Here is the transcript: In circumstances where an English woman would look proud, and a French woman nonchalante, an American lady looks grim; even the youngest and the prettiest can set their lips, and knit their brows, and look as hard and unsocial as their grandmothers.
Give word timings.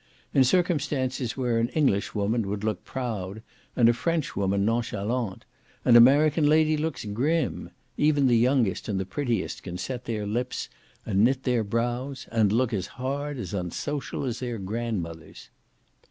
In 0.33 0.43
circumstances 0.43 1.37
where 1.37 1.59
an 1.59 1.69
English 1.75 2.15
woman 2.15 2.49
would 2.49 2.63
look 2.63 2.83
proud, 2.83 3.43
and 3.75 3.87
a 3.87 3.93
French 3.93 4.35
woman 4.35 4.65
nonchalante, 4.65 5.45
an 5.85 5.95
American 5.95 6.47
lady 6.49 6.75
looks 6.75 7.05
grim; 7.05 7.69
even 7.97 8.25
the 8.25 8.35
youngest 8.35 8.89
and 8.89 8.99
the 8.99 9.05
prettiest 9.05 9.61
can 9.61 9.77
set 9.77 10.05
their 10.05 10.25
lips, 10.25 10.69
and 11.05 11.23
knit 11.23 11.43
their 11.43 11.63
brows, 11.63 12.25
and 12.31 12.51
look 12.51 12.73
as 12.73 12.87
hard 12.97 13.37
and 13.37 13.53
unsocial 13.53 14.25
as 14.25 14.39
their 14.39 14.57
grandmothers. 14.57 15.51